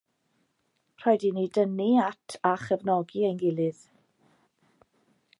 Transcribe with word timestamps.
Rhaid 1.01 1.25
i 1.27 1.29
ni 1.33 1.43
dynnu 1.57 1.89
at 2.05 2.37
a 2.51 2.53
chefnogi 2.63 3.21
ein 3.27 3.37
gilydd. 3.43 3.85